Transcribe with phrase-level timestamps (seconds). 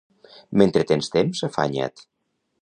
[0.61, 2.03] Mentre tens temps, afanya't.